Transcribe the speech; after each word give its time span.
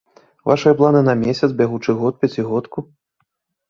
Вашыя 0.51 0.77
планы 0.79 1.03
на 1.09 1.15
месяц, 1.25 1.49
бягучы 1.61 1.97
год, 2.03 2.13
пяцігодку? 2.25 2.79